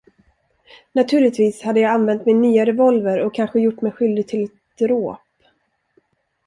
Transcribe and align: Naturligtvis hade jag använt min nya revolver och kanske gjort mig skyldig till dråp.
Naturligtvis 0.93 1.61
hade 1.61 1.79
jag 1.79 1.91
använt 1.91 2.25
min 2.25 2.41
nya 2.41 2.65
revolver 2.65 3.19
och 3.19 3.35
kanske 3.35 3.59
gjort 3.59 3.81
mig 3.81 3.91
skyldig 3.91 4.27
till 4.27 4.49
dråp. 4.79 5.21